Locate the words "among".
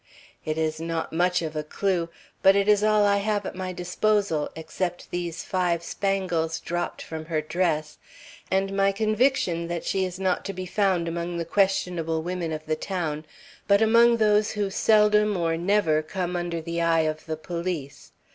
11.07-11.37, 13.83-14.17